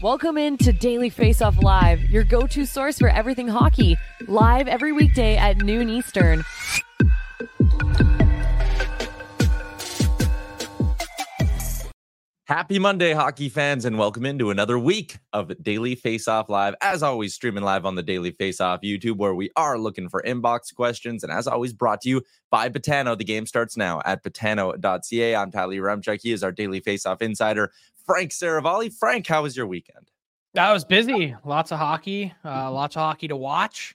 [0.00, 3.96] Welcome into Daily Face Off Live, your go to source for everything hockey,
[4.28, 6.44] live every weekday at noon Eastern.
[12.44, 16.76] Happy Monday, hockey fans, and welcome into another week of Daily Face Off Live.
[16.80, 20.22] As always, streaming live on the Daily Face Off YouTube, where we are looking for
[20.22, 21.24] inbox questions.
[21.24, 23.18] And as always, brought to you by Betano.
[23.18, 25.34] The game starts now at betano.ca.
[25.34, 26.20] I'm Tyler Remchuk.
[26.22, 27.70] He is our Daily Face Off insider,
[28.08, 28.90] Frank Seravalli.
[28.90, 30.10] Frank, how was your weekend?
[30.54, 31.36] That was busy.
[31.44, 33.94] Lots of hockey, uh, lots of hockey to watch,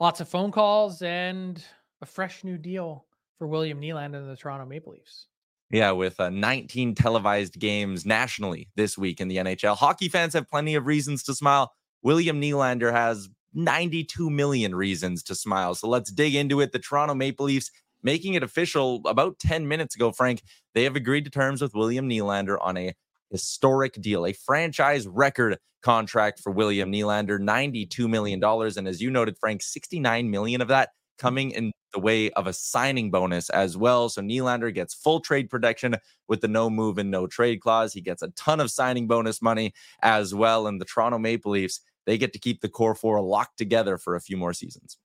[0.00, 1.62] lots of phone calls, and
[2.00, 3.04] a fresh new deal
[3.38, 5.26] for William Nylander and the Toronto Maple Leafs.
[5.70, 9.76] Yeah, with uh, 19 televised games nationally this week in the NHL.
[9.76, 11.70] Hockey fans have plenty of reasons to smile.
[12.02, 15.74] William Nylander has 92 million reasons to smile.
[15.74, 16.72] So let's dig into it.
[16.72, 17.70] The Toronto Maple Leafs
[18.02, 20.42] making it official about 10 minutes ago, Frank.
[20.74, 22.94] They have agreed to terms with William Nylander on a
[23.34, 28.42] historic deal, a franchise record contract for William Nylander, $92 million.
[28.42, 31.22] And as you noted, Frank, 69 million of that hmm.
[31.26, 34.08] coming in the way of a signing bonus as well.
[34.08, 35.96] So Nylander gets full trade protection
[36.28, 37.92] with the no move and no trade clause.
[37.92, 40.66] He gets a ton of signing bonus money as well.
[40.68, 44.14] And the Toronto Maple Leafs, they get to keep the core four locked together for
[44.14, 44.96] a few more seasons.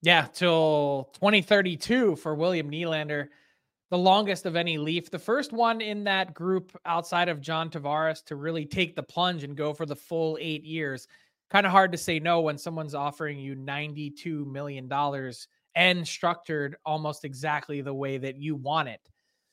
[0.00, 3.28] Yeah, till 2032 for William Nylander,
[3.90, 5.10] the longest of any Leaf.
[5.10, 9.44] The first one in that group outside of John Tavares to really take the plunge
[9.44, 11.08] and go for the full eight years.
[11.50, 14.90] Kind of hard to say no when someone's offering you $92 million
[15.74, 19.00] and structured almost exactly the way that you want it.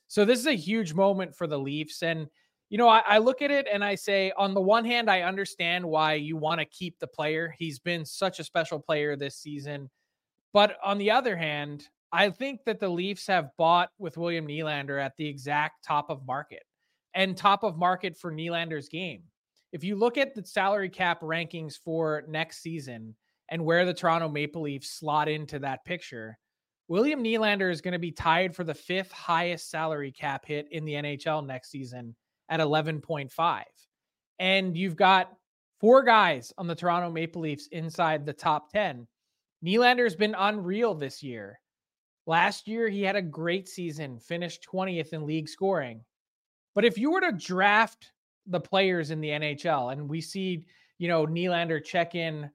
[0.08, 2.02] So this is a huge moment for the Leafs.
[2.02, 2.28] And,
[2.68, 5.22] you know, I, I look at it and I say, on the one hand, I
[5.22, 7.54] understand why you want to keep the player.
[7.58, 9.88] He's been such a special player this season.
[10.52, 15.02] But on the other hand, I think that the Leafs have bought with William Nylander
[15.02, 16.62] at the exact top of market
[17.14, 19.22] and top of market for Nylander's game.
[19.72, 23.14] If you look at the salary cap rankings for next season,
[23.48, 26.38] and where the Toronto Maple Leafs slot into that picture,
[26.88, 30.84] William Nylander is going to be tied for the fifth highest salary cap hit in
[30.84, 32.14] the NHL next season
[32.48, 33.62] at 11.5.
[34.38, 35.32] And you've got
[35.80, 39.06] four guys on the Toronto Maple Leafs inside the top 10.
[39.64, 41.58] Nylander's been unreal this year.
[42.26, 46.04] Last year, he had a great season, finished 20th in league scoring.
[46.74, 48.12] But if you were to draft
[48.46, 50.64] the players in the NHL and we see,
[50.98, 52.50] you know, Nylander check in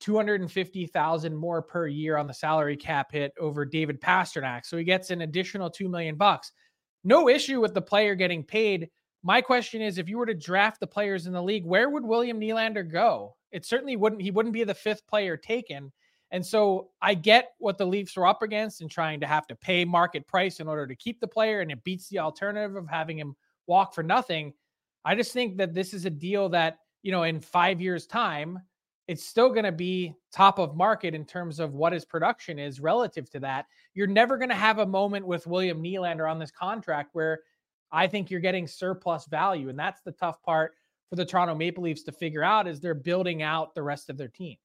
[0.00, 4.64] 250,000 more per year on the salary cap hit over David Pastrnak.
[4.64, 6.52] So he gets an additional 2 million bucks.
[7.04, 8.88] No issue with the player getting paid.
[9.22, 12.04] My question is if you were to draft the players in the league, where would
[12.04, 13.36] William Nylander go?
[13.52, 15.92] It certainly wouldn't he wouldn't be the fifth player taken.
[16.34, 19.54] And so I get what the Leafs were up against and trying to have to
[19.54, 22.88] pay market price in order to keep the player and it beats the alternative of
[22.88, 23.36] having him
[23.68, 24.52] walk for nothing.
[25.04, 28.58] I just think that this is a deal that, you know, in five years' time,
[29.06, 32.80] it's still going to be top of market in terms of what his production is
[32.80, 33.66] relative to that.
[33.94, 37.42] You're never going to have a moment with William Nylander on this contract where
[37.92, 39.68] I think you're getting surplus value.
[39.68, 40.72] And that's the tough part
[41.08, 44.16] for the Toronto Maple Leafs to figure out is they're building out the rest of
[44.16, 44.56] their team.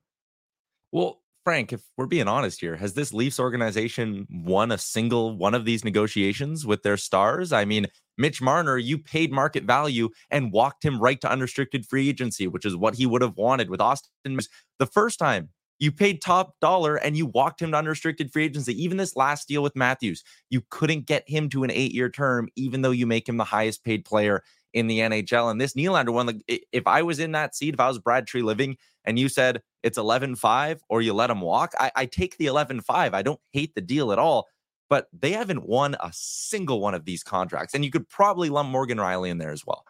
[0.91, 5.55] Well, Frank, if we're being honest here, has this Leafs organization won a single one
[5.55, 7.51] of these negotiations with their stars?
[7.53, 7.87] I mean,
[8.17, 12.65] Mitch Marner, you paid market value and walked him right to unrestricted free agency, which
[12.65, 14.37] is what he would have wanted with Austin.
[14.77, 15.49] The first time
[15.79, 18.81] you paid top dollar and you walked him to unrestricted free agency.
[18.83, 22.49] Even this last deal with Matthews, you couldn't get him to an eight year term,
[22.55, 24.43] even though you make him the highest paid player
[24.73, 25.49] in the NHL.
[25.49, 28.27] And this Nylander one, like if I was in that seat, if I was Brad
[28.27, 28.75] Treliving
[29.09, 32.45] and you said it's 11 5 or you let them walk, I, I take the
[32.45, 33.15] 11 5.
[33.15, 34.47] I don't hate the deal at all,
[34.87, 37.73] but they haven't won a single one of these contracts.
[37.73, 39.83] And you could probably lump Morgan Rielly in there as well.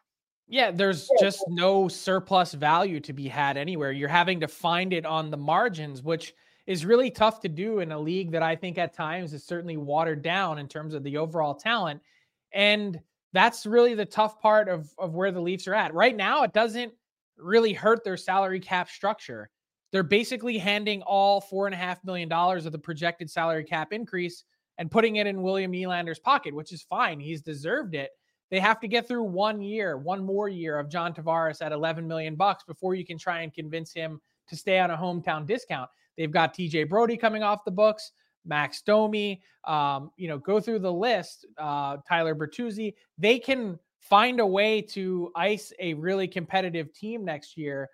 [0.47, 3.91] Yeah, there's just no surplus value to be had anywhere.
[3.91, 6.33] You're having to find it on the margins, which
[6.65, 9.75] is really tough to do in a league that I think at times is certainly
[9.75, 12.01] watered down in terms of the overall talent.
[12.53, 13.01] And
[13.33, 15.93] that's really the tough part of, of where the Leafs are at.
[15.93, 16.93] Right now, it doesn't
[17.39, 19.49] really hurt their salary cap structure.
[19.91, 23.91] They're basically handing all four and a half million dollars of the projected salary cap
[23.91, 24.43] increase
[24.77, 27.19] and putting it in William Nylander's pocket, which is fine.
[27.19, 28.11] He's deserved it.
[28.49, 32.07] They have to get through one year, one more year of John Tavares at 11
[32.07, 35.89] million bucks before you can try and convince him to stay on a hometown discount.
[36.17, 38.11] They've got TJ Brodie coming off the books.
[38.45, 44.39] Max Domi, um, you know, go through the list, uh, Tyler Bertuzzi, they can find
[44.39, 47.89] a way to ice a really competitive team next year.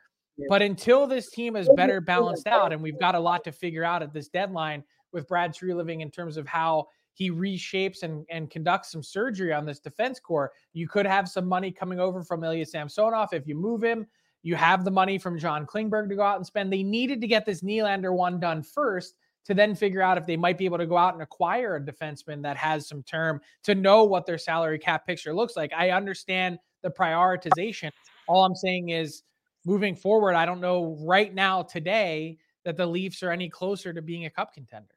[0.50, 3.86] But until this team is better balanced out, and we've got a lot to figure
[3.86, 8.52] out at this deadline with Brad Treliving in terms of how he reshapes and, and
[8.52, 12.44] conducts some surgery on this defense core, you could have some money coming over from
[12.44, 13.30] Ilya Samsonov.
[13.32, 14.06] If you move him,
[14.44, 16.72] you have the money from John Klingberg to go out and spend.
[16.72, 20.38] They needed to get this Nylander one done first to then figure out if they
[20.38, 23.76] might be able to go out and acquire a defenseman that has some term to
[23.76, 25.72] know what their salary cap picture looks like.
[25.74, 27.92] I understand the prioritization.
[28.28, 29.24] All I'm saying is
[29.66, 34.02] moving forward, I don't know right now today that the Leafs are any closer to
[34.02, 34.96] being a cup contender.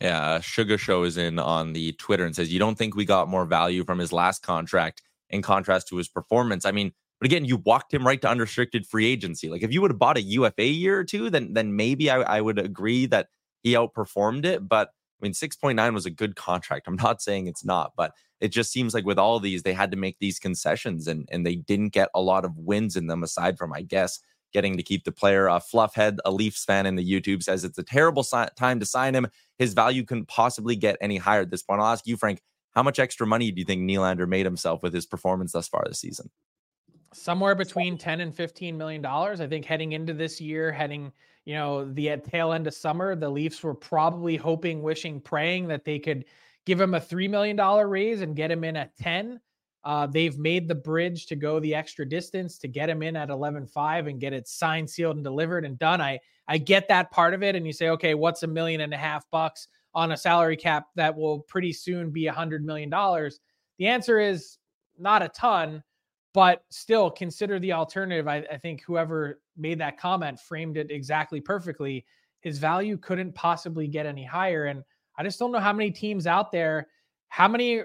[0.00, 3.04] Yeah, uh, Sugar Show is in on the Twitter and says, You don't think we
[3.04, 6.64] got more value from his last contract in contrast to his performance?
[6.64, 9.48] I mean, but again, you walked him right to unrestricted free agency.
[9.48, 12.16] Like if you would have bought a UFA year or two, then then maybe I,
[12.22, 13.28] I would agree that
[13.62, 14.66] he outperformed it.
[14.68, 14.88] But
[15.20, 16.88] I mean, 6.9 was a good contract.
[16.88, 19.92] I'm not saying it's not, but it just seems like with all these, they had
[19.92, 23.22] to make these concessions and, and they didn't get a lot of wins in them
[23.22, 24.18] aside from, I guess,
[24.52, 25.48] getting to keep the player.
[25.48, 28.86] Uh, Fluffhead, a Leafs fan in the YouTube, says it's a terrible si- time to
[28.86, 29.28] sign him.
[29.58, 31.80] His value couldn't possibly get any higher at this point.
[31.80, 32.42] I'll ask you, Frank,
[32.72, 35.84] how much extra money do you think Nylander made himself with his performance thus far
[35.86, 36.30] this season?
[37.14, 39.40] Somewhere between 10 and 15 million dollars.
[39.40, 41.12] I think heading into this year, heading
[41.44, 45.84] you know, the tail end of summer, the Leafs were probably hoping, wishing, praying that
[45.84, 46.24] they could
[46.66, 47.56] give him a $3 million
[47.88, 49.40] raise and get him in at 10.
[49.84, 53.30] Uh, they've made the bridge to go the extra distance to get him in at
[53.30, 56.00] 11.5 and get it signed, sealed, and delivered and done.
[56.00, 57.56] I, I get that part of it.
[57.56, 60.86] And you say, okay, what's a million and a half bucks on a salary cap
[60.94, 63.40] that will pretty soon be a hundred million dollars?
[63.78, 64.58] The answer is
[64.96, 65.82] not a ton,
[66.34, 68.26] but still consider the alternative.
[68.26, 72.06] I, I, think whoever made that comment framed it exactly perfectly.
[72.40, 74.64] His value couldn't possibly get any higher.
[74.64, 74.82] And
[75.18, 76.88] I just don't know how many teams out there,
[77.28, 77.82] how many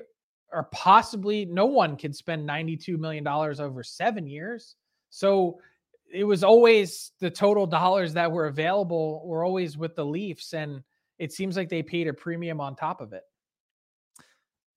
[0.53, 4.75] are possibly no one could spend $92 million over seven years.
[5.09, 5.59] So
[6.11, 10.53] it was always the total dollars that were available were always with the Leafs.
[10.53, 10.83] And
[11.19, 13.23] it seems like they paid a premium on top of it.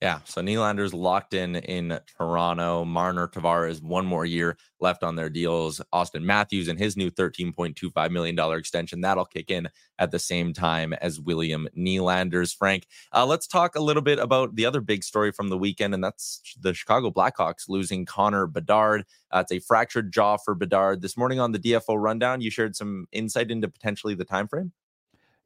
[0.01, 2.87] Yeah, so Nylander's locked in in Toronto.
[2.87, 5.83] Marner Tavares one more year left on their deals.
[5.93, 10.95] Austin Matthews and his new $13.25 million extension that'll kick in at the same time
[10.95, 12.51] as William Nylander's.
[12.51, 15.93] Frank, uh, let's talk a little bit about the other big story from the weekend,
[15.93, 19.05] and that's the Chicago Blackhawks losing Connor Bedard.
[19.31, 21.03] Uh, it's a fractured jaw for Bedard.
[21.03, 24.73] This morning on the DFO rundown, you shared some insight into potentially the time frame.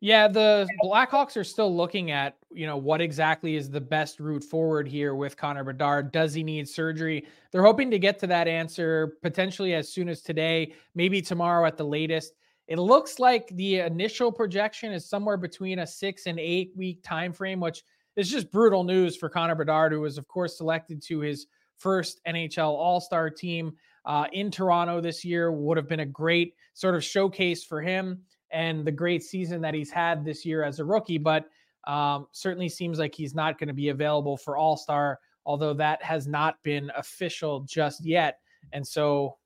[0.04, 4.44] Yeah, the Blackhawks are still looking at, you know, what exactly is the best route
[4.44, 6.12] forward here with Connor Bedard.
[6.12, 7.25] Does he need surgery?
[7.50, 11.78] They're hoping to get to that answer potentially as soon as today, maybe tomorrow at
[11.78, 12.34] the latest.
[12.68, 17.32] It looks like the initial projection is somewhere between a six and eight week time
[17.32, 17.82] frame, which
[18.16, 21.46] is just brutal news for Connor Bedard, who was, of course, selected to his
[21.78, 23.73] first NHL All Star team
[24.04, 25.50] uh, in Toronto this year.
[25.50, 28.20] Would have been a great sort of showcase for him
[28.54, 31.46] and the great season that he's had this year as a rookie, but
[31.87, 36.02] um, certainly seems like he's not going to be available for All Star, although that
[36.02, 38.38] has not been official just yet.
[38.73, 39.37] And so,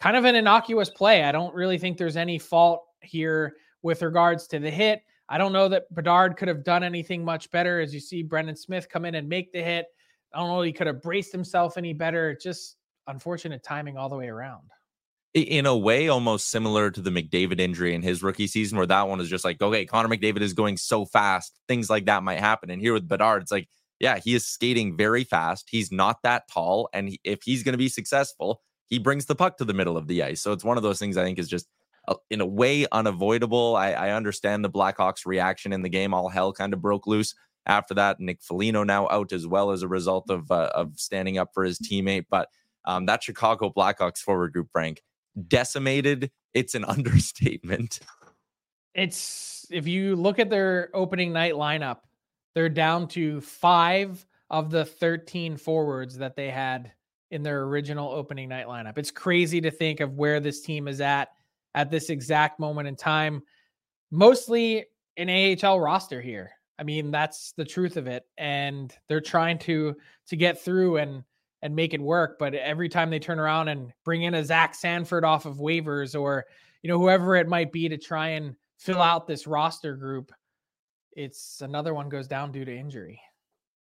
[0.00, 1.22] kind of an innocuous play.
[1.24, 5.02] I don't really think there's any fault here with regards to the hit.
[5.28, 8.56] I don't know that Bedard could have done anything much better as you see Brendan
[8.56, 9.86] Smith come in and make the hit.
[10.34, 12.36] I don't know he could have braced himself any better.
[12.40, 14.70] Just unfortunate timing all the way around.
[15.32, 19.06] In a way, almost similar to the McDavid injury in his rookie season, where that
[19.08, 22.40] one is just like, okay, Connor McDavid is going so fast, things like that might
[22.40, 22.68] happen.
[22.68, 23.68] And here with Bedard, it's like,
[24.00, 25.68] yeah, he is skating very fast.
[25.70, 26.88] He's not that tall.
[26.92, 29.96] And he, if he's going to be successful, he brings the puck to the middle
[29.96, 30.42] of the ice.
[30.42, 31.68] So it's one of those things I think is just
[32.08, 33.76] uh, in a way unavoidable.
[33.76, 36.12] I, I understand the Blackhawks reaction in the game.
[36.12, 37.34] All hell kind of broke loose
[37.66, 38.18] after that.
[38.18, 41.62] Nick Foligno now out as well as a result of uh, of standing up for
[41.62, 42.24] his teammate.
[42.28, 42.48] But
[42.84, 45.02] um, that Chicago Blackhawks forward group, Frank,
[45.48, 46.30] decimated.
[46.54, 48.00] It's an understatement.
[48.94, 51.98] It's if you look at their opening night lineup,
[52.54, 56.92] they're down to five of the 13 forwards that they had
[57.30, 58.98] in their original opening night lineup.
[58.98, 61.28] It's crazy to think of where this team is at
[61.74, 63.42] at this exact moment in time.
[64.10, 66.50] Mostly an AHL roster here.
[66.78, 68.24] I mean, that's the truth of it.
[68.38, 69.94] And they're trying to
[70.28, 71.22] to get through and
[71.62, 72.38] and make it work.
[72.38, 76.18] But every time they turn around and bring in a Zach Sanford off of waivers
[76.18, 76.46] or
[76.82, 80.32] you know whoever it might be to try and fill out this roster group,
[81.12, 83.20] it's another one goes down due to injury.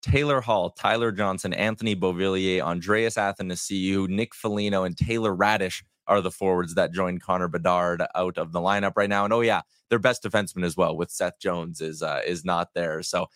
[0.01, 6.31] Taylor Hall, Tyler Johnson, Anthony Beauvillier, Andreas Athanasiou, Nick Foligno, and Taylor Raddysh are the
[6.31, 9.23] forwards that joined Connor Bedard out of the lineup right now.
[9.23, 12.73] And oh yeah, their best defenseman as well with Seth Jones is uh, is not
[12.73, 13.03] there.
[13.03, 13.27] So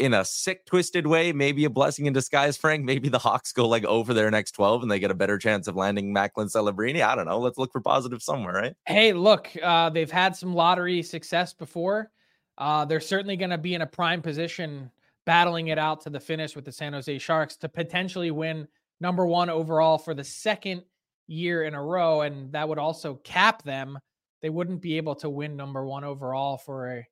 [0.00, 2.84] in a sick, twisted way, maybe a blessing in disguise, Frank.
[2.84, 5.68] Maybe the Hawks go like over their next 12 and they get a better chance
[5.68, 7.02] of landing Macklin Celebrini.
[7.02, 7.38] I don't know.
[7.38, 8.74] Let's look for positive somewhere, right?
[8.86, 12.10] Hey, look, uh, they've had some lottery success before.
[12.56, 14.90] Uh, they're certainly going to be in a prime position
[15.26, 18.66] battling it out to the finish with the San Jose Sharks to potentially win
[19.00, 20.82] number one overall for the second
[21.26, 22.22] year in a row.
[22.22, 23.98] And that would also cap them.
[24.40, 27.06] They wouldn't be able to win number one overall for a,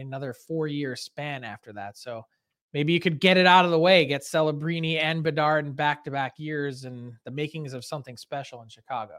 [0.00, 1.96] another four year span after that.
[1.96, 2.24] So
[2.72, 6.04] maybe you could get it out of the way, get Celebrini and Bedard in back
[6.04, 9.18] to back years and the makings of something special in Chicago.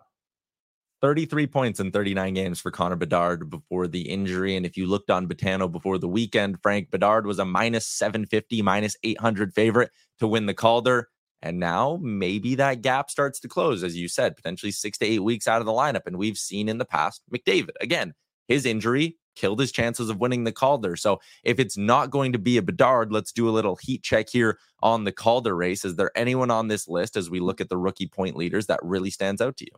[1.02, 4.56] 33 points in 39 games for Connor Bedard before the injury.
[4.56, 8.62] And if you looked on Betano before the weekend, Frank Bedard was a minus 750,
[8.62, 11.10] minus 800 favorite to win the Calder.
[11.42, 15.20] And now maybe that gap starts to close, as you said, potentially six to eight
[15.20, 16.08] weeks out of the lineup.
[16.08, 18.14] And we've seen in the past McDavid, again,
[18.48, 20.96] his injury killed his chances of winning the Calder.
[20.96, 24.30] So if it's not going to be a Bedard, let's do a little heat check
[24.30, 25.86] here on the Calder race.
[25.86, 28.80] Is there anyone on this list as we look at the rookie point leaders that
[28.84, 29.72] really stands out to you?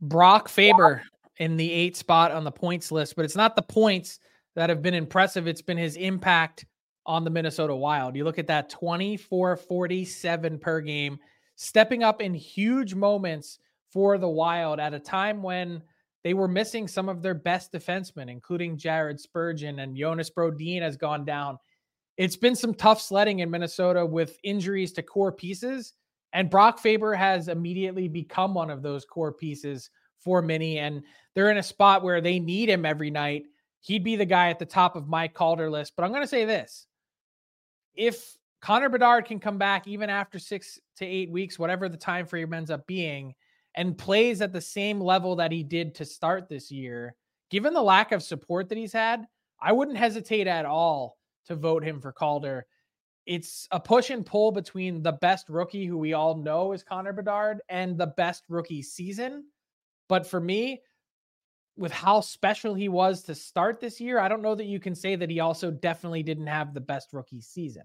[0.00, 1.02] Brock Faber
[1.38, 4.18] in the eight spot on the points list, but it's not the points
[4.54, 5.46] that have been impressive.
[5.46, 6.66] It's been his impact
[7.06, 8.16] on the Minnesota Wild.
[8.16, 11.18] You look at that 24 47 per game,
[11.56, 13.58] stepping up in huge moments
[13.90, 15.82] for the Wild at a time when
[16.24, 20.96] they were missing some of their best defensemen, including Jared Spurgeon and Jonas Brodin has
[20.96, 21.58] gone down.
[22.16, 25.94] It's been some tough sledding in Minnesota with injuries to core pieces.
[26.32, 30.78] And Brock Faber has immediately become one of those core pieces for Mini.
[30.78, 31.02] And
[31.34, 33.44] they're in a spot where they need him every night.
[33.80, 35.94] He'd be the guy at the top of my Calder list.
[35.96, 36.86] But I'm going to say this
[37.94, 42.26] if Connor Bedard can come back even after six to eight weeks, whatever the time
[42.26, 43.34] frame ends up being,
[43.74, 47.14] and plays at the same level that he did to start this year,
[47.50, 49.26] given the lack of support that he's had,
[49.60, 52.66] I wouldn't hesitate at all to vote him for Calder
[53.26, 57.12] it's a push and pull between the best rookie who we all know is Connor
[57.12, 59.44] Bedard and the best rookie season.
[60.08, 60.82] But for me,
[61.76, 64.94] with how special he was to start this year, I don't know that you can
[64.94, 67.84] say that he also definitely didn't have the best rookie season.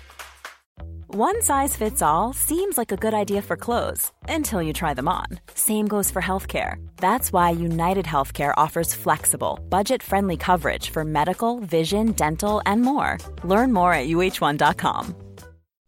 [1.13, 5.09] One size fits all seems like a good idea for clothes until you try them
[5.09, 5.25] on.
[5.53, 6.75] Same goes for healthcare.
[6.95, 13.17] That's why United Healthcare offers flexible, budget friendly coverage for medical, vision, dental, and more.
[13.43, 15.13] Learn more at uh1.com.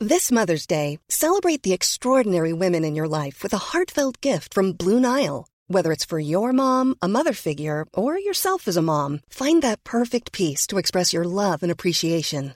[0.01, 4.73] This Mother's Day, celebrate the extraordinary women in your life with a heartfelt gift from
[4.73, 5.47] Blue Nile.
[5.67, 9.85] Whether it's for your mom, a mother figure, or yourself as a mom, find that
[9.85, 12.55] perfect piece to express your love and appreciation.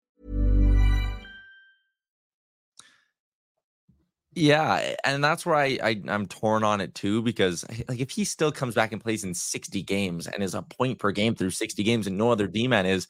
[4.33, 8.23] Yeah, and that's where I, I I'm torn on it too because like if he
[8.23, 11.49] still comes back and plays in 60 games and is a point per game through
[11.49, 13.07] 60 games and no other D man is,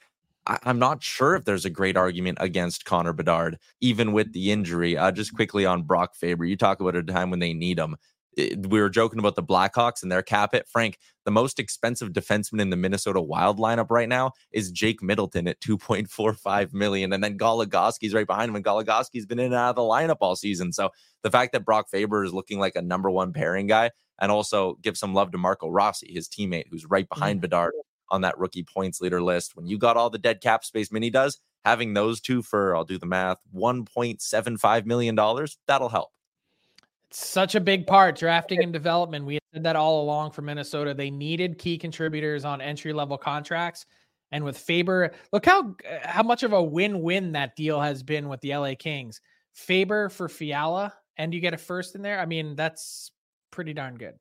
[0.48, 4.52] I, am not sure if there's a great argument against Connor Bedard, even with the
[4.52, 4.98] injury.
[4.98, 7.98] Uh, just quickly on Brock Faber, you talk about a time when they need him.
[8.38, 10.68] It, we were joking about the Blackhawks and their cap hit.
[10.68, 15.48] Frank, the most expensive defenseman in the Minnesota Wild lineup right now is Jake Middleton
[15.48, 17.12] at 2.45 million.
[17.12, 18.56] And then Goligoski's right behind him.
[18.56, 20.72] And Goligoski's been in and out of the lineup all season.
[20.72, 20.92] So
[21.24, 24.78] the fact that Brock Faber is looking like a number one pairing guy and also
[24.82, 27.42] give some love to Marco Rossi, his teammate, who's right behind mm-hmm.
[27.42, 27.74] Bedard
[28.10, 29.56] on that rookie points leader list.
[29.56, 32.84] When you got all the dead cap space Mini does, having those two for, I'll
[32.84, 35.16] do the math, $1.75 million,
[35.68, 36.10] that'll help.
[37.12, 39.26] Such a big part, drafting and development.
[39.26, 40.94] We said that all along for Minnesota.
[40.94, 43.86] They needed key contributors on entry level contracts.
[44.32, 48.40] And with Faber, look how how much of a win-win that deal has been with
[48.40, 49.20] the LA Kings.
[49.54, 52.20] Faber for Fiala, and you get a first in there.
[52.20, 53.12] I mean, that's
[53.52, 54.16] pretty darn good.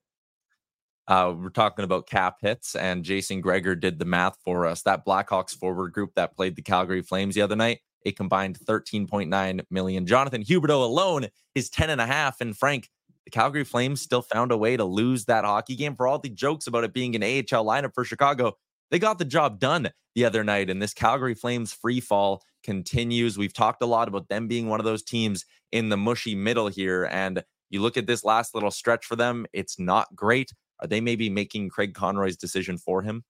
[1.07, 4.83] Uh, we're talking about cap hits, and Jason Gregor did the math for us.
[4.83, 9.61] That Blackhawks forward group that played the Calgary Flames the other night, a combined 13.9
[9.71, 10.07] million.
[10.07, 12.41] Jonathan Huberdeau alone is 10 and a half.
[12.41, 12.89] And Frank,
[13.25, 16.29] the Calgary Flames still found a way to lose that hockey game for all the
[16.29, 18.57] jokes about it being an AHL lineup for Chicago.
[18.91, 23.39] They got the job done the other night, and this Calgary Flames free fall continues.
[23.39, 26.69] We've talked a lot about them being one of those teams in the mushy middle
[26.69, 27.05] here.
[27.05, 30.53] And you look at this last little stretch for them, it's not great.
[30.81, 33.25] Are they maybe making Craig Conroy's decision for him?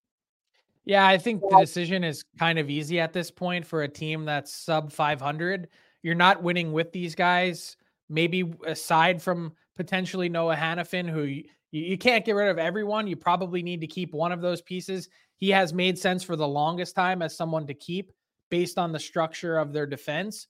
[0.90, 4.25] Yeah, I think the decision is kind of easy at this point for a team
[4.25, 5.68] that's sub 500.
[6.02, 7.76] You're not winning with these guys.
[8.09, 13.07] Maybe aside from potentially Noah Hanifin, who you, you can't get rid of everyone.
[13.07, 15.09] You probably need to keep one of those pieces.
[15.37, 18.11] He has made sense for the longest time as someone to keep
[18.50, 20.48] based on the structure of their defense.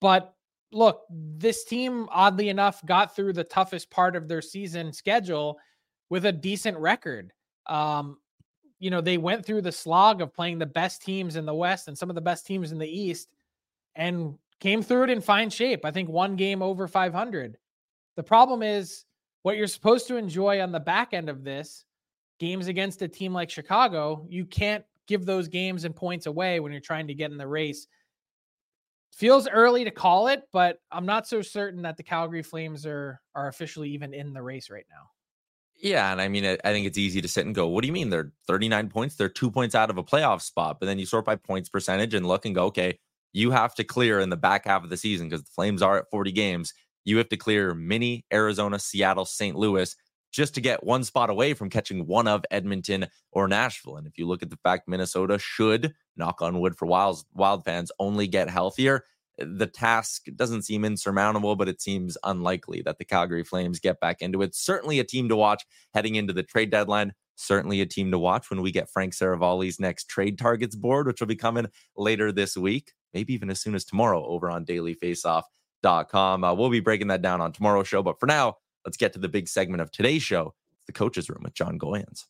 [0.00, 0.34] But
[0.72, 5.58] look, this team, oddly enough, got through the toughest part of their season schedule
[6.08, 7.34] with a decent record.
[7.66, 8.16] Um,
[8.84, 11.88] you know, they went through the slog of playing the best teams in the West
[11.88, 13.30] and some of the best teams in the East
[13.94, 15.86] and came through it in fine shape.
[15.86, 17.56] I think one game over 500.
[18.16, 19.06] The problem is
[19.40, 21.86] what you're supposed to enjoy on the back end of this
[22.38, 26.70] games against a team like Chicago, you can't give those games and points away when
[26.70, 27.86] you're trying to get in the race.
[29.14, 33.18] Feels early to call it, but I'm not so certain that the Calgary Flames are
[33.34, 35.13] are officially even in the race right now.
[35.84, 37.92] Yeah, and I mean, I think it's easy to sit and go, "What do you
[37.92, 38.08] mean?
[38.10, 39.16] They're 39 points.
[39.16, 42.14] They're two points out of a playoff spot." But then you sort by points percentage
[42.14, 42.98] and look and go, "Okay,
[43.34, 45.98] you have to clear in the back half of the season because the Flames are
[45.98, 46.72] at 40 games.
[47.04, 49.56] You have to clear Mini, Arizona, Seattle, St.
[49.56, 49.94] Louis
[50.32, 53.96] just to get one spot away from catching one of Edmonton or Nashville.
[53.98, 57.64] And if you look at the fact Minnesota should knock on wood for Wild Wild
[57.64, 59.04] fans only get healthier,
[59.38, 64.22] the task doesn't seem insurmountable, but it seems unlikely that the Calgary Flames get back
[64.22, 64.54] into it.
[64.54, 67.12] Certainly a team to watch heading into the trade deadline.
[67.36, 71.20] Certainly a team to watch when we get Frank Seravalli's next trade targets board, which
[71.20, 71.66] will be coming
[71.96, 76.44] later this week, maybe even as soon as tomorrow over on dailyfaceoff.com.
[76.44, 78.02] Uh, we'll be breaking that down on tomorrow's show.
[78.02, 80.54] But for now, let's get to the big segment of today's show,
[80.86, 82.24] the coaches room with Jon Goyens.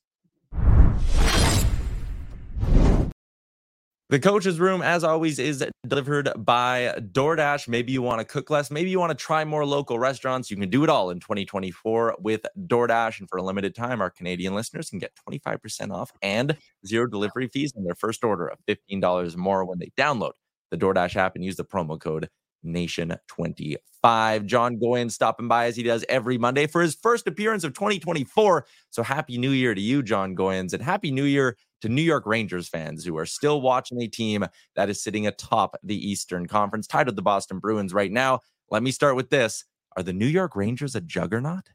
[4.11, 7.69] The coach's room, as always, is delivered by DoorDash.
[7.69, 8.71] Maybe you want to cook less.
[8.71, 10.51] Maybe you want to try more local restaurants.
[10.51, 13.21] You can do it all in 2024 with DoorDash.
[13.21, 16.55] And for a limited time, our Canadian listeners can get 25% off and
[16.87, 20.33] zero delivery fees on their first order of $15 or more when they download
[20.71, 22.29] the DoorDash app and use the promo code
[22.64, 24.47] Nation25.
[24.47, 28.67] Jon Goyen stopping by as he does every Monday for his first appearance of 2024.
[28.90, 32.25] So happy new year to you, Jon Goyens, and happy new year to New York
[32.25, 36.87] Rangers fans who are still watching a team that is sitting atop the Eastern Conference,
[36.87, 38.40] tied with the Boston Bruins right now.
[38.70, 39.66] Let me start with this.
[39.94, 41.68] Are the New York Rangers a juggernaut?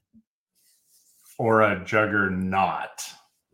[1.37, 3.03] Or a juggernaut?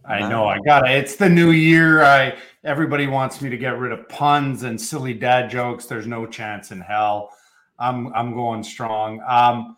[0.08, 0.96] I know I got it.
[0.96, 2.04] It's the new year.
[2.04, 5.88] I everybody wants me to get rid of puns and silly dad jokes.
[5.88, 7.32] There's no chance in hell.
[7.80, 9.22] I'm I'm going strong.
[9.28, 9.76] Um,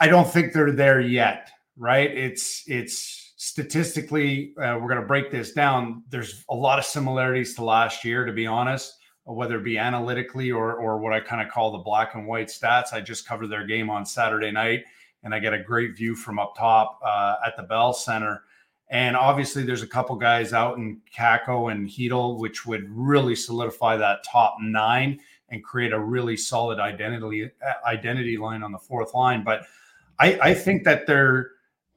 [0.00, 1.50] I don't think they're there yet.
[1.76, 2.10] Right?
[2.10, 6.04] It's it's statistically uh, we're going to break this down.
[6.10, 8.98] There's a lot of similarities to last year, to be honest.
[9.24, 12.48] Whether it be analytically or or what I kind of call the black and white
[12.48, 12.92] stats.
[12.92, 14.84] I just covered their game on Saturday night,
[15.24, 18.42] and I get a great view from up top uh, at the Bell Center
[18.92, 23.96] And obviously, there's a couple guys out in Kakko and Chytil, which would really solidify
[23.96, 27.50] that top nine and create a really solid identity
[27.86, 29.42] identity line on the fourth line.
[29.44, 29.62] But
[30.18, 31.52] I, I think that there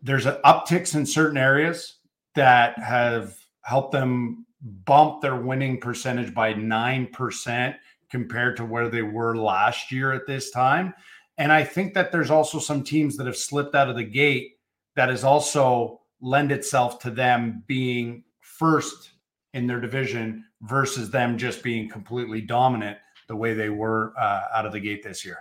[0.05, 1.97] there's upticks in certain areas
[2.35, 7.75] that have helped them bump their winning percentage by nine percent
[8.11, 10.93] compared to where they were last year at this time.
[11.39, 14.59] And I think that there's also some teams that have slipped out of the gate
[14.95, 19.11] that has also lend itself to them being first
[19.53, 24.67] in their division versus them just being completely dominant the way they were uh, out
[24.67, 25.39] of the gate this year.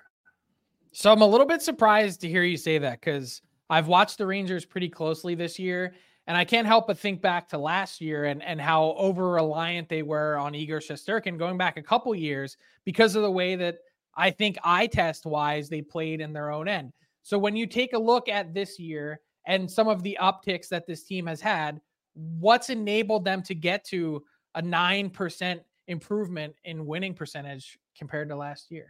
[0.93, 4.27] So I'm a little bit surprised to hear you say that because I've watched the
[4.27, 5.95] Rangers pretty closely this year,
[6.27, 9.89] and I can't help but think back to last year and and how over reliant
[9.89, 13.79] they were on Igor Shesterkin going back a couple years because of the way that
[14.17, 16.93] I think eye test wise they played in their own end.
[17.23, 20.87] So when you take a look at this year and some of the upticks that
[20.87, 21.81] this team has had,
[22.15, 24.23] what's enabled them to get to
[24.55, 28.89] a 9% improvement in winning percentage compared to last year?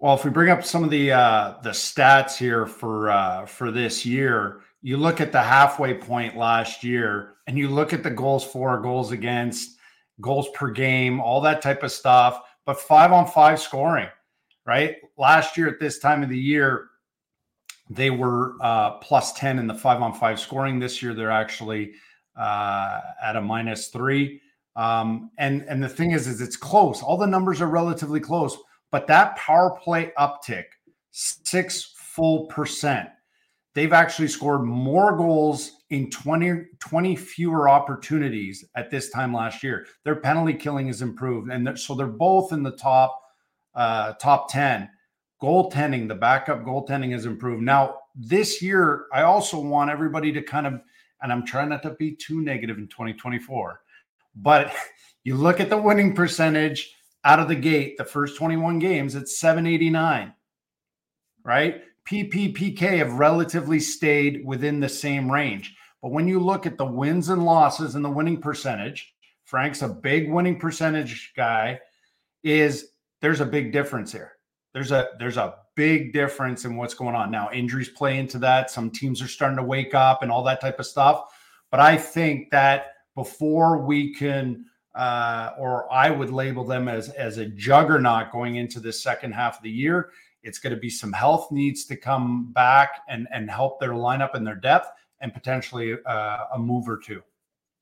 [0.00, 3.72] Well, if we bring up some of the uh, the stats here for uh, for
[3.72, 8.10] this year, you look at the halfway point last year, and you look at the
[8.10, 9.76] goals for, goals against,
[10.20, 12.42] goals per game, all that type of stuff.
[12.64, 14.08] But five on five scoring,
[14.64, 14.96] right?
[15.16, 16.90] Last year at this time of the year,
[17.90, 20.78] they were uh, plus 10 in the five on five scoring.
[20.78, 21.94] This year, they're actually
[22.36, 24.40] uh, at a minus three.
[24.76, 27.02] Um, and and the thing is, is it's close.
[27.02, 28.56] All the numbers are relatively close,
[28.90, 30.64] but that power play uptick,
[31.10, 33.08] six full percent.
[33.74, 39.86] They've actually scored more goals in 20, 20 fewer opportunities at this time last year.
[40.04, 43.20] Their penalty killing has improved, and they're, so they're both in the top
[43.74, 44.88] uh, top ten
[45.42, 47.62] goaltending, the backup goaltending has improved.
[47.62, 50.80] Now, this year, I also want everybody to kind of,
[51.22, 53.80] and I'm trying not to be too negative in 2024,
[54.36, 54.74] but
[55.24, 56.92] you look at the winning percentage
[57.28, 60.32] out of the gate, the first 21 games, it's 789,
[61.44, 61.82] right?
[62.08, 65.76] PPPK have relatively stayed within the same range.
[66.00, 69.14] But when you look at the wins and losses and the winning percentage,
[69.44, 71.78] Frank's a big winning percentage guy,
[72.44, 74.32] is there's a big difference here.
[74.72, 77.50] There's a there's a big difference in what's going on now.
[77.52, 78.70] Injuries play into that.
[78.70, 81.24] Some teams are starting to wake up and all that type of stuff.
[81.70, 84.64] But I think that before we can,
[84.94, 89.58] uh, or I would label them as as a juggernaut going into the second half
[89.58, 90.10] of the year.
[90.42, 94.34] It's going to be some health needs to come back and and help their lineup
[94.34, 94.88] and their depth,
[95.20, 97.22] and potentially uh, a move or two.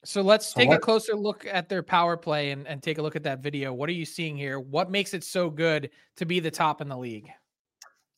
[0.04, 3.02] So let's take what, a closer look at their power play and, and take a
[3.02, 3.72] look at that video.
[3.72, 4.60] What are you seeing here?
[4.60, 7.28] What makes it so good to be the top in the league?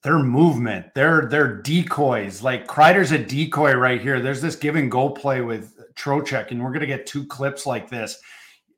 [0.03, 2.43] Their movement, their their decoys.
[2.43, 4.21] Like Kreider's a decoy right here.
[4.21, 7.89] There's this give and go play with Trocheck, and we're gonna get two clips like
[7.89, 8.21] this.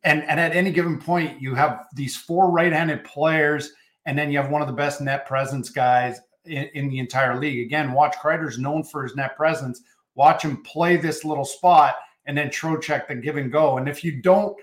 [0.03, 3.73] And and at any given point, you have these four right-handed players,
[4.07, 7.39] and then you have one of the best net presence guys in, in the entire
[7.39, 7.67] league.
[7.67, 9.83] Again, watch Kreider's known for his net presence.
[10.15, 13.79] Watch him play this little spot and then Trocheck the give and go.
[13.79, 14.57] And if you don't,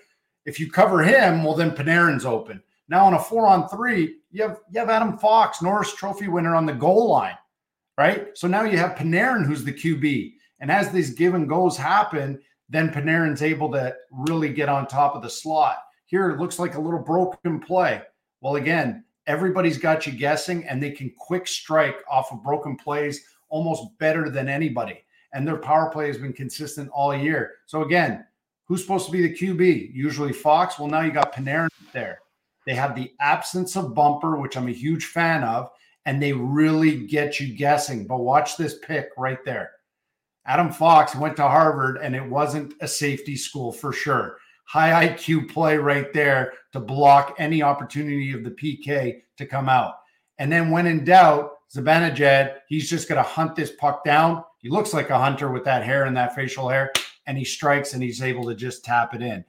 [0.45, 2.61] if you cover him, well, then Panarin's open.
[2.89, 6.55] Now on a four on three, you have you have Adam Fox, Norris Trophy winner
[6.55, 7.37] on the goal line,
[7.97, 8.29] right?
[8.37, 10.33] So now you have Panarin, who's the QB.
[10.59, 12.39] And as these give and goes happen,
[12.69, 15.77] then Panarin's able to really get on top of the slot.
[16.05, 18.01] Here it looks like a little broken play.
[18.41, 23.23] Well, again, everybody's got you guessing, and they can quick strike off of broken plays
[23.49, 25.03] almost better than anybody
[25.33, 27.55] and their power play has been consistent all year.
[27.65, 28.25] So again,
[28.65, 29.93] who's supposed to be the QB?
[29.93, 30.79] Usually Fox.
[30.79, 32.19] Well, now you got Panarin there.
[32.65, 35.69] They have the absence of bumper, which I'm a huge fan of,
[36.05, 38.05] and they really get you guessing.
[38.07, 39.71] But watch this pick right there.
[40.47, 44.37] Adam Fox went to Harvard, and it wasn't a safety school for sure.
[44.65, 49.95] High IQ play right there to block any opportunity of the PK to come out.
[50.39, 54.69] And then when in doubt, Zibanejad, he's just going to hunt this puck down he
[54.69, 56.91] looks like a hunter with that hair and that facial hair,
[57.25, 59.45] and he strikes and he's able to just tap it in.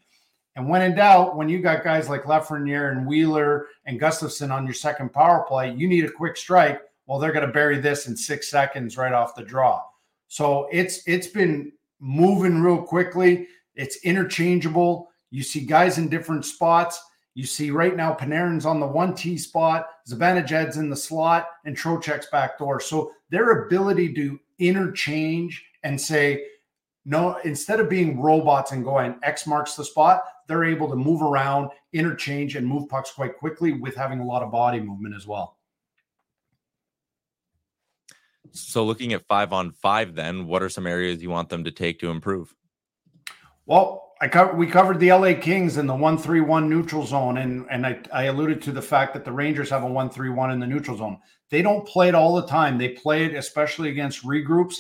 [0.55, 4.65] And when in doubt, when you got guys like Lafreniere and Wheeler and Gustafsson on
[4.65, 6.83] your second power play, you need a quick strike.
[7.07, 9.83] Well, they're going to bury this in six seconds right off the draw.
[10.29, 13.49] So it's it's been moving real quickly.
[13.75, 15.09] It's interchangeable.
[15.31, 17.03] You see guys in different spots.
[17.35, 21.77] You see right now Panarin's on the one T spot, Zibanejad's in the slot, and
[21.77, 22.81] Trocheck's back door.
[22.81, 26.45] So their ability to interchange and say,
[27.05, 31.23] no, instead of being robots and going X marks the spot, they're able to move
[31.23, 35.27] around, interchange, and move pucks quite quickly with having a lot of body movement as
[35.27, 35.58] well.
[38.53, 41.71] So, looking at five on five, then what are some areas you want them to
[41.71, 42.55] take to improve?
[43.67, 47.39] Well, I co- we covered the LA Kings in the one three one neutral zone,
[47.39, 50.31] and and I, I alluded to the fact that the Rangers have a one three
[50.31, 51.19] one in the neutral zone.
[51.51, 52.79] They don't play it all the time.
[52.79, 54.77] They play it especially against regroups,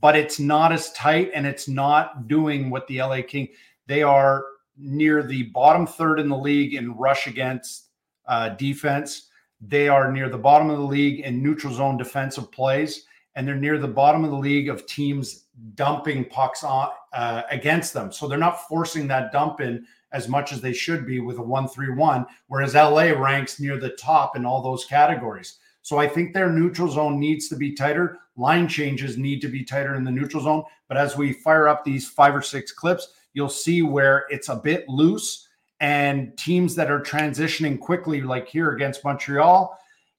[0.00, 3.48] but it's not as tight and it's not doing what the LA King.
[3.86, 4.44] They are
[4.76, 7.88] near the bottom third in the league in rush against
[8.26, 9.25] uh, defense.
[9.60, 13.54] They are near the bottom of the league in neutral zone defensive plays, and they're
[13.54, 18.12] near the bottom of the league of teams dumping pucks on uh, against them.
[18.12, 21.42] So they're not forcing that dump in as much as they should be with a
[21.42, 22.26] one-three-one.
[22.48, 25.58] Whereas LA ranks near the top in all those categories.
[25.82, 28.18] So I think their neutral zone needs to be tighter.
[28.36, 30.64] Line changes need to be tighter in the neutral zone.
[30.88, 34.56] But as we fire up these five or six clips, you'll see where it's a
[34.56, 35.45] bit loose
[35.80, 39.78] and teams that are transitioning quickly, like here against Montreal,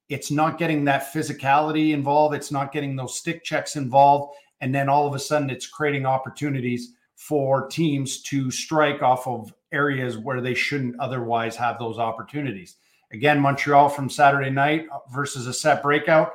[0.10, 2.36] it's not getting that physicality involved.
[2.36, 4.36] It's not getting those stick checks involved.
[4.62, 9.54] And then all of a sudden, it's creating opportunities for teams to strike off of
[9.72, 12.78] areas where they shouldn't otherwise have those opportunities.
[13.12, 16.34] Again, Montreal from Saturday night versus a set breakout.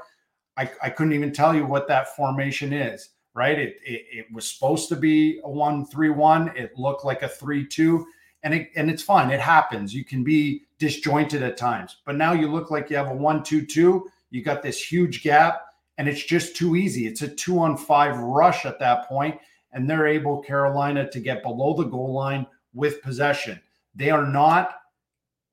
[0.57, 3.59] I, I couldn't even tell you what that formation is, right?
[3.59, 6.57] It, it, it was supposed to be a 1 3 1.
[6.57, 8.07] It looked like a 3 2.
[8.45, 9.31] And, it, and it's fine.
[9.31, 9.95] It happens.
[9.95, 11.99] You can be disjointed at times.
[12.05, 14.11] But now you look like you have a 1 2 2.
[14.31, 15.63] You got this huge gap
[15.99, 17.07] and it's just too easy.
[17.07, 19.39] It's a two on five rush at that point,
[19.73, 23.61] and they're able, Carolina, to get below the goal line with possession.
[23.95, 24.77] They are not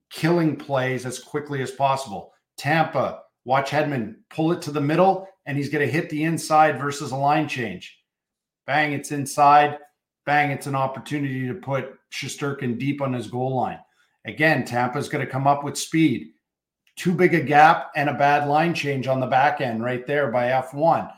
[0.09, 2.33] killing plays as quickly as possible.
[2.57, 6.79] Tampa, watch Hedman pull it to the middle, and he's going to hit the inside
[6.79, 7.99] versus a line change.
[8.65, 9.77] Bang, it's inside.
[10.29, 13.79] Bang, it's an opportunity to put Shesterkin deep on his goal line.
[14.27, 16.33] Again, Tampa's going to come up with speed
[16.95, 20.29] too big a gap and a bad line change on the back end right there
[20.29, 21.11] by F1.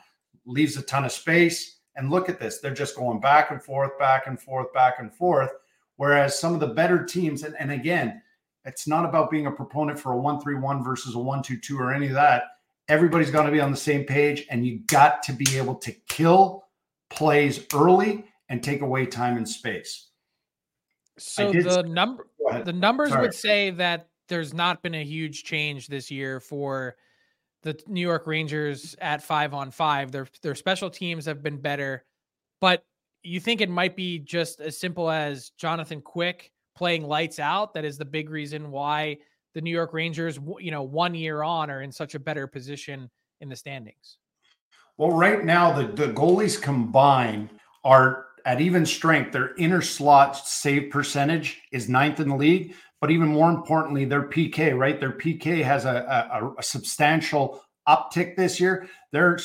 [0.46, 1.80] Leaves a ton of space.
[1.98, 2.60] And look at this.
[2.60, 5.52] They're just going back and forth, back and forth, back and forth.
[5.98, 8.22] Whereas some of the better teams, and, and again,
[8.64, 11.58] it's not about being a proponent for a 1 3 1 versus a 1 2
[11.58, 12.44] 2 or any of that.
[12.88, 15.92] Everybody's going to be on the same page, and you got to be able to
[16.08, 16.64] kill
[17.10, 20.10] plays early and take away time and space.
[21.18, 22.28] So the number
[22.66, 23.22] the numbers Sorry.
[23.22, 26.98] would say that there's not been a huge change this year for
[27.64, 30.12] the New York Rangers at five on five.
[30.12, 32.04] Their their special teams have been better,
[32.60, 32.84] but
[33.24, 37.86] you think it might be just as simple as Jonathan Quick playing lights out that
[37.86, 39.18] is the big reason why
[39.54, 43.10] the New York Rangers, you know, one year on are in such a better position
[43.40, 44.18] in the standings.
[44.98, 47.52] Well, right now the the goalies combined
[47.84, 49.32] are at even strength.
[49.32, 54.28] Their inner slot save percentage is ninth in the league, but even more importantly, their
[54.28, 55.00] PK, right?
[55.00, 58.88] Their PK has a, a, a substantial uptick this year.
[59.12, 59.40] Their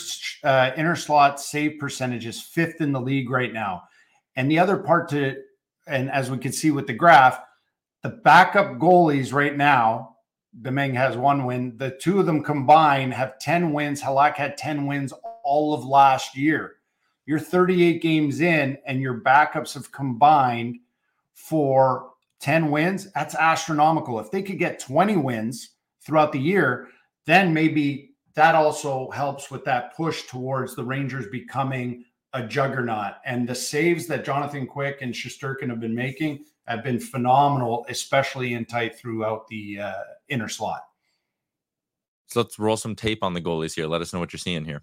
[0.45, 3.85] uh, inner slot save percentage is fifth in the league right now.
[4.37, 5.37] And the other part to,
[5.87, 7.41] and as we can see with the graph,
[8.03, 10.17] the backup goalies right now,
[10.63, 11.77] Domingue has one win.
[11.77, 14.03] The two of them combined have 10 wins.
[14.03, 15.13] Halak had 10 wins
[15.45, 16.77] all of last year.
[17.27, 20.79] You're 38 games in, and your backups have combined
[21.35, 22.11] for
[22.41, 24.21] 10 wins, that's astronomical.
[24.21, 26.89] If they could get 20 wins throughout the year,
[27.25, 33.15] then maybe that also helps with that push towards the Rangers becoming a juggernaut.
[33.25, 38.55] And the saves that Jonathan Quick and Shesterkin have been making have been phenomenal, especially
[38.55, 40.83] in tight throughout the uh, inner slot.
[42.27, 43.87] So let's roll some tape on the goalies here.
[43.87, 44.83] Let us know what you're seeing here.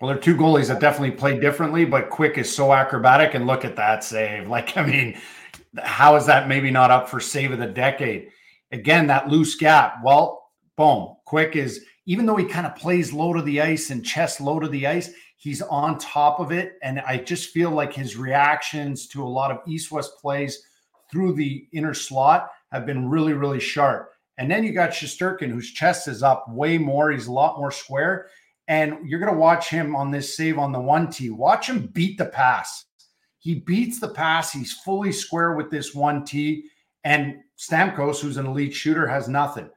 [0.00, 3.34] Well, they're two goalies that definitely play differently, but Quick is so acrobatic.
[3.34, 4.48] And look at that save.
[4.54, 5.18] Like, I mean,
[5.82, 8.28] how is that maybe not up for save of the decade?
[8.72, 9.96] Again, that loose gap.
[10.04, 11.16] Well, boom.
[11.24, 14.60] Quick is, even though he kind of plays low to the ice and chest low
[14.60, 16.74] to the ice, he's on top of it.
[16.82, 20.62] And I just feel like his reactions to a lot of east west plays
[21.10, 24.10] through the inner slot have been really, really sharp.
[24.38, 27.10] And then you got Shesterkin, whose chest is up way more.
[27.10, 28.26] He's a lot more square.
[28.66, 31.30] And you're going to watch him on this save on the one T.
[31.30, 32.86] Watch him beat the pass.
[33.38, 34.52] He beats the pass.
[34.52, 36.64] He's fully square with this one T.
[37.04, 39.68] And Stamkos, who's an elite shooter, has nothing.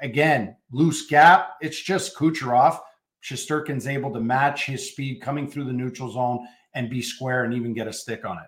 [0.00, 1.54] Again, loose gap.
[1.60, 2.78] It's just Kucherov.
[3.24, 7.54] Shesterkin's able to match his speed coming through the neutral zone and be square and
[7.54, 8.46] even get a stick on it.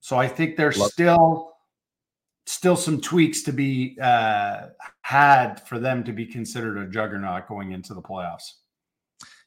[0.00, 1.52] So I think there's Love still
[2.46, 4.66] still some tweaks to be uh,
[5.02, 8.54] had for them to be considered a juggernaut going into the playoffs.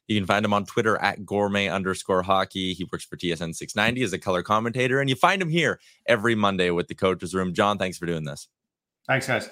[0.08, 2.74] You can find him on Twitter at gourmet underscore hockey.
[2.74, 6.36] He works for TSN 690 as a color commentator, and you find him here every
[6.36, 7.52] Monday with the coaches room.
[7.52, 8.46] Jon, thanks for doing this.
[9.08, 9.50] Thanks, guys.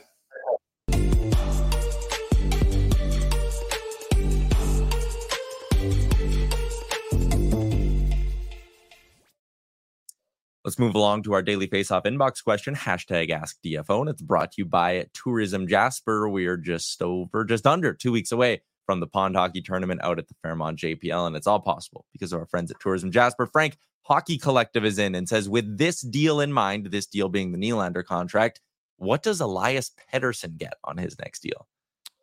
[10.64, 14.52] Let's move along to our daily faceoff inbox question, hashtag ask DFO, and it's brought
[14.52, 16.28] to you by Tourism Jasper.
[16.28, 20.18] We are just over, just under two weeks away from the pond hockey tournament out
[20.18, 21.26] at the Fairmont JPL.
[21.26, 23.46] And it's all possible because of our friends at Tourism Jasper.
[23.46, 27.52] Frank, Hockey Collective is in and says, with this deal in mind, this deal being
[27.52, 28.60] the Nylander contract,
[28.96, 31.66] what does Elias Pettersson get on his next deal?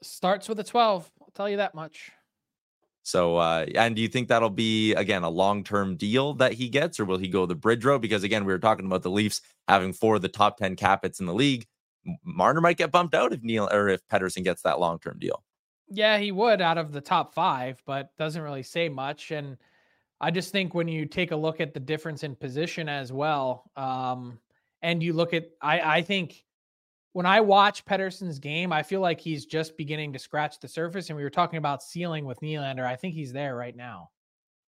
[0.01, 1.11] Starts with a 12.
[1.21, 2.11] I'll tell you that much.
[3.03, 6.99] So, uh, and do you think that'll be again a long-term deal that he gets,
[6.99, 8.01] or will he go the bridge road?
[8.01, 11.19] Because again, we were talking about the Leafs having four of the top ten capits
[11.19, 11.65] in the league.
[12.23, 15.43] Marner might get bumped out if Neil or if Pettersson gets that long-term deal.
[15.93, 19.31] Yeah, he would out of the top five, but doesn't really say much.
[19.31, 19.57] And
[20.21, 23.69] I just think when you take a look at the difference in position as well,
[23.75, 24.39] um,
[24.81, 26.45] and you look at, I, I think
[27.11, 31.09] when I watch Pettersson's game, I feel like he's just beginning to scratch the surface.
[31.09, 32.85] And we were talking about ceiling with Nylander.
[32.85, 34.11] I think he's there right now.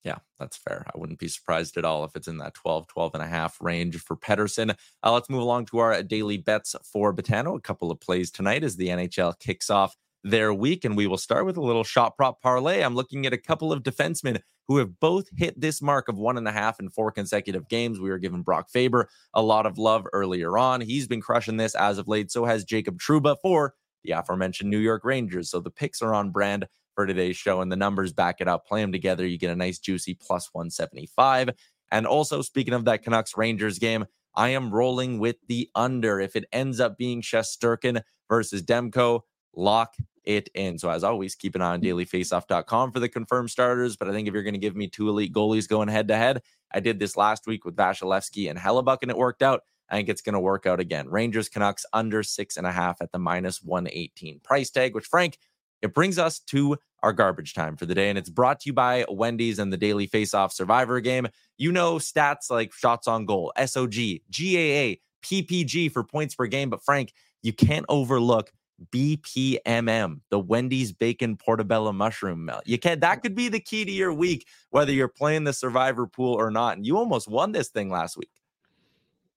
[0.03, 0.85] Yeah, that's fair.
[0.93, 3.57] I wouldn't be surprised at all if it's in that 12, 12 and a half
[3.61, 4.77] range for Pettersson.
[5.03, 7.57] Uh, let's move along to our daily bets for Betano.
[7.57, 10.85] A couple of plays tonight as the NHL kicks off their week.
[10.85, 12.83] And we will start with a little shot prop parlay.
[12.83, 16.39] I'm looking at a couple of defensemen who have both hit this mark of one
[16.39, 18.01] and a half in four consecutive games.
[18.01, 20.81] We were giving Brock Faber a lot of love earlier on.
[20.81, 22.33] He's been crushing this as of late.
[22.33, 25.51] So has Jacob Trouba for the aforementioned New York Rangers.
[25.51, 28.67] So the picks are on brand for today's show, and the numbers back it up.
[28.67, 29.27] Play them together.
[29.27, 31.51] You get a nice, juicy plus 175.
[31.91, 36.21] And also, speaking of that Canucks Rangers game, I am rolling with the under.
[36.21, 39.21] If it ends up being Shesterkin versus Demko,
[39.55, 40.79] lock it in.
[40.79, 41.99] So, as always, keep an eye on mm-hmm.
[41.99, 43.97] dailyfaceoff.com for the confirmed starters.
[43.97, 46.17] But I think if you're going to give me two elite goalies going head to
[46.17, 49.63] head, I did this last week with Vasilevskiy and Hellebuyck, and it worked out.
[49.89, 51.09] I think it's going to work out again.
[51.09, 55.39] Rangers Canucks under six and a half at the minus 118 price tag, which, Frank,
[55.83, 58.09] it brings us to our garbage time for the day.
[58.09, 61.29] And it's brought to you by Wendy's and the Daily Faceoff Survivor game.
[61.59, 66.71] You know stats like shots on goal, SOG, GAA, PPG for points per game.
[66.71, 68.51] But, Frank, you can't overlook
[68.91, 72.63] BPMM, the Wendy's bacon portobello mushroom melt.
[72.67, 73.23] You can that mm.
[73.23, 76.77] could be the key to your week, whether you're playing the survivor pool or not.
[76.77, 78.31] And you almost won this thing last week.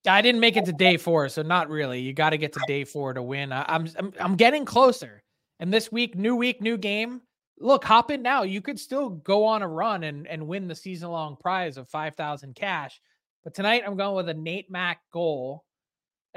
[0.08, 2.00] I didn't make it to day four, so not really.
[2.00, 3.52] You got to get to day four to win.
[3.52, 5.24] I, I'm, I'm I'm getting closer.
[5.60, 7.22] And this week, new week, new game.
[7.60, 8.44] Look, hop in now.
[8.44, 11.90] You could still go on a run and and win the season long prize of
[11.90, 13.02] five thousand cash.
[13.44, 15.66] But tonight, I'm going with a Nate Mack goal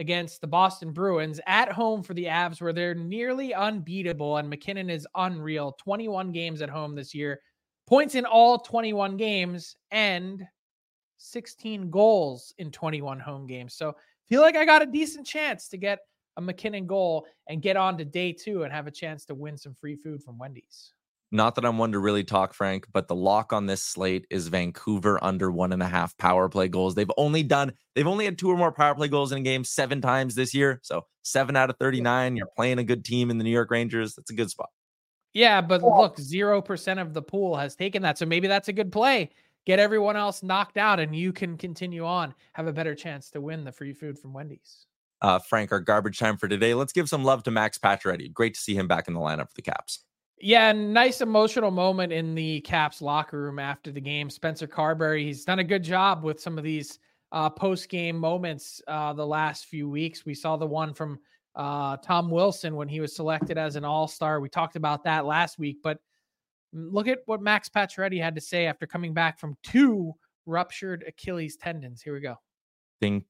[0.01, 4.39] against the Boston Bruins at home for the Avs, where they're nearly unbeatable.
[4.39, 7.41] And MacKinnon is unreal 21 games at home this year,
[7.87, 10.43] points in all 21 games, and
[11.19, 13.75] 16 goals in 21 home games.
[13.75, 13.95] So
[14.27, 15.99] feel like I got a decent chance to get
[16.39, 19.59] a MacKinnon goal and get on to day two and have a chance to win
[19.59, 20.95] some free food from Wendy's.
[21.33, 24.49] Not that I'm one to really talk, Frank, but the lock on this slate is
[24.49, 26.97] Vancouver under one and a half power play goals.
[26.97, 29.63] They've only done, they've only had two or more power play goals in a game
[29.63, 30.81] seven times this year.
[30.83, 32.37] So seven out of 39.
[32.37, 34.15] You're playing a good team in the New York Rangers.
[34.15, 34.71] That's a good spot.
[35.33, 38.19] Yeah, but look, 0% of the pool has taken that.
[38.19, 39.31] So maybe that's a good play.
[39.67, 43.41] Get everyone else knocked out and you can continue on, have a better chance to
[43.41, 44.87] win the free food from Wendy's.
[45.23, 46.75] Uh, Frank, our garbage time for today.
[46.75, 48.33] Let's give some love to Max Pacioretty.
[48.33, 50.05] Great to see him back in the lineup for the Caps.
[50.41, 54.31] Yeah, nice emotional moment in the Caps locker room after the game.
[54.31, 56.99] Spencer Carbery, he's done a good job with some of these
[57.33, 60.25] uh, post game moments uh, the last few weeks.
[60.25, 61.19] We saw the one from
[61.55, 64.41] uh, Tom Wilson when he was selected as an All Star.
[64.41, 65.99] We talked about that last week, but
[66.73, 70.15] look at what Max Pacioretty had to say after coming back from two
[70.47, 72.01] ruptured Achilles tendons.
[72.01, 72.37] Here we go.
[73.01, 73.25] Think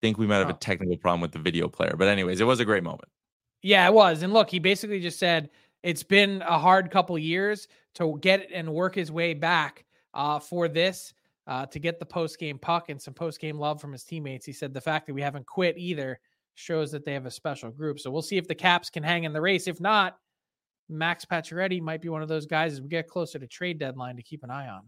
[0.00, 0.50] think we might have oh.
[0.50, 3.08] a technical problem with the video player, but anyways, it was a great moment.
[3.62, 4.22] Yeah, it was.
[4.22, 5.50] And look, he basically just said
[5.82, 10.68] it's been a hard couple years to get and work his way back uh, for
[10.68, 11.12] this,
[11.46, 14.46] uh, to get the post game puck and some post game love from his teammates.
[14.46, 16.20] He said the fact that we haven't quit either
[16.54, 18.00] shows that they have a special group.
[18.00, 19.66] So we'll see if the Caps can hang in the race.
[19.66, 20.18] If not,
[20.88, 24.16] Max Pacioretty might be one of those guys as we get closer to trade deadline
[24.16, 24.82] to keep an eye on.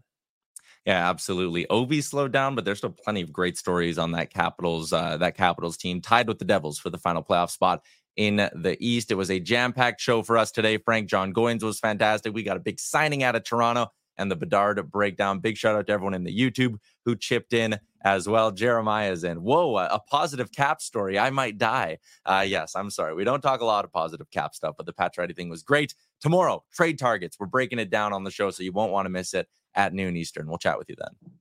[0.85, 1.65] Yeah, absolutely.
[1.69, 5.37] Ovi slowed down, but there's still plenty of great stories on that Capitals uh, that
[5.37, 7.83] Capitals team tied with the Devils for the final playoff spot
[8.15, 9.11] in the East.
[9.11, 10.77] It was a jam packed show for us today.
[10.77, 12.33] Frank Jon Goyens was fantastic.
[12.33, 15.39] We got a big signing out of Toronto and the Bedard breakdown.
[15.39, 18.51] Big shout out to everyone in the YouTube who chipped in as well.
[18.51, 19.41] Jeremiah's in.
[19.41, 21.17] Whoa, a, positive cap story.
[21.17, 21.97] I might die.
[22.25, 23.15] Uh, yes, I'm sorry.
[23.15, 25.63] We don't talk a lot of positive cap stuff, but the Pat Pacioretty thing was
[25.63, 25.95] great.
[26.21, 27.37] Tomorrow, trade targets.
[27.39, 29.93] We're breaking it down on the show, so you won't want to miss it at
[29.93, 30.47] noon Eastern.
[30.47, 31.33] We'll chat with you then.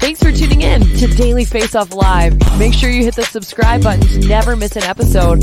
[0.00, 2.38] Thanks for tuning in to Daily Face Off Live.
[2.58, 5.42] Make sure you hit the subscribe button to never miss an episode.